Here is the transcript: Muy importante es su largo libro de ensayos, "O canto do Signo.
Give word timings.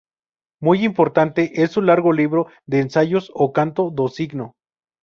Muy 0.59 0.83
importante 0.83 1.61
es 1.61 1.73
su 1.73 1.81
largo 1.83 2.11
libro 2.11 2.47
de 2.65 2.79
ensayos, 2.79 3.29
"O 3.35 3.53
canto 3.53 3.91
do 3.91 4.07
Signo. 4.07 4.55